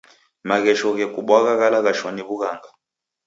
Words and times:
Maghesho 0.47 0.87
ghekubwagha 0.97 1.53
ghalaghashwa 1.61 2.09
ni 2.13 2.21
w'ughanga. 2.27 2.69